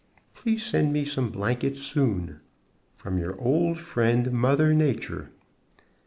Please 0.33 0.63
send 0.65 0.91
me 0.91 1.05
some 1.05 1.29
blankets 1.29 1.79
soon. 1.83 2.39
From 2.97 3.19
your 3.19 3.39
old 3.39 3.77
friend, 3.79 4.31
Mother 4.31 4.73
Nature. 4.73 5.29